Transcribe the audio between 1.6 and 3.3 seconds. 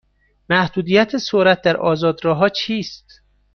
در آزاد راه ها چیست؟